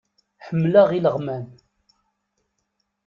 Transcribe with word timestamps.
Ḥemmleɣ 0.47 0.87
ileɣman. 0.97 1.45